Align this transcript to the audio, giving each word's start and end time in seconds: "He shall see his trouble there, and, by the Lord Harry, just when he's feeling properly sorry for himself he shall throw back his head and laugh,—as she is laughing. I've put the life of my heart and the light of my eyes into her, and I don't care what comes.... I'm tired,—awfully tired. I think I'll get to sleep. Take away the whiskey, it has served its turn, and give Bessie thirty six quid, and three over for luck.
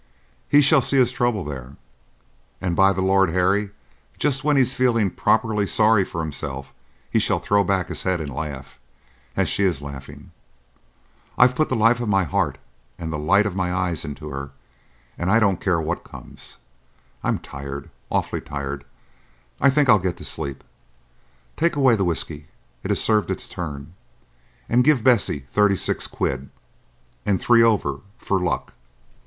"He 0.49 0.61
shall 0.61 0.81
see 0.81 0.97
his 0.97 1.11
trouble 1.11 1.43
there, 1.43 1.75
and, 2.59 2.75
by 2.75 2.91
the 2.91 3.03
Lord 3.03 3.29
Harry, 3.29 3.69
just 4.17 4.43
when 4.43 4.57
he's 4.57 4.73
feeling 4.73 5.11
properly 5.11 5.67
sorry 5.67 6.03
for 6.03 6.21
himself 6.21 6.73
he 7.07 7.19
shall 7.19 7.37
throw 7.37 7.63
back 7.63 7.87
his 7.89 8.01
head 8.01 8.19
and 8.19 8.33
laugh,—as 8.33 9.47
she 9.47 9.61
is 9.61 9.79
laughing. 9.79 10.31
I've 11.37 11.55
put 11.55 11.69
the 11.69 11.75
life 11.75 11.99
of 11.99 12.09
my 12.09 12.23
heart 12.23 12.57
and 12.97 13.13
the 13.13 13.19
light 13.19 13.45
of 13.45 13.55
my 13.55 13.71
eyes 13.71 14.03
into 14.03 14.29
her, 14.29 14.49
and 15.19 15.29
I 15.29 15.39
don't 15.39 15.61
care 15.61 15.79
what 15.79 16.03
comes.... 16.03 16.57
I'm 17.23 17.37
tired,—awfully 17.37 18.41
tired. 18.41 18.85
I 19.59 19.69
think 19.69 19.87
I'll 19.87 19.99
get 19.99 20.17
to 20.17 20.25
sleep. 20.25 20.63
Take 21.57 21.75
away 21.75 21.95
the 21.95 22.05
whiskey, 22.05 22.47
it 22.81 22.89
has 22.89 22.99
served 22.99 23.29
its 23.29 23.47
turn, 23.47 23.93
and 24.67 24.83
give 24.83 25.03
Bessie 25.03 25.45
thirty 25.51 25.75
six 25.75 26.07
quid, 26.07 26.49
and 27.23 27.39
three 27.39 27.61
over 27.61 27.99
for 28.17 28.39
luck. 28.39 28.73